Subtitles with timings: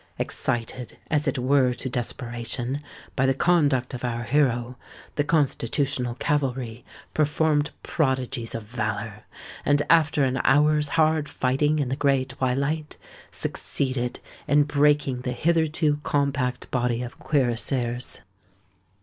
[0.17, 2.81] Excited, as it were to desperation,
[3.15, 4.75] by the conduct of our hero,
[5.13, 9.25] the Constitutional cavalry performed prodigies of valour;
[9.63, 12.97] and after an hour's hard fighting in the grey twilight,
[13.29, 18.21] succeeded in breaking the hitherto compact body of cuirassiers.